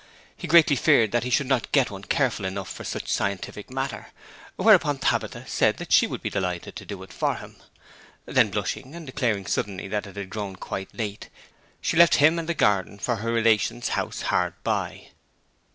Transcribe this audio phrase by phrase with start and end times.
[0.35, 4.07] He greatly feared he should not get one careful enough for such scientific matter;
[4.55, 7.57] whereupon Tabitha said she would be delighted to do it for him.
[8.25, 11.29] Then blushing, and declaring suddenly that it had grown quite late,
[11.81, 15.09] she left him and the garden for her relation's house hard by.